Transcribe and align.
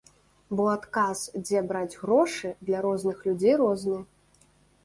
Бо 0.59 0.63
адказ, 0.75 1.19
дзе 1.43 1.61
браць 1.71 1.99
грошы, 2.05 2.53
для 2.71 2.81
розных 2.87 3.23
людзей 3.29 3.55
розны. 3.63 3.99